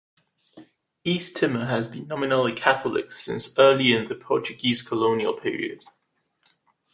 East 1.03 1.35
Timor 1.35 1.65
has 1.67 1.85
been 1.85 2.07
nominally 2.07 2.53
Catholic 2.53 3.11
since 3.11 3.55
early 3.59 3.93
in 3.93 4.05
the 4.05 4.15
Portuguese 4.15 4.81
colonial 4.81 5.33
period. 5.33 5.83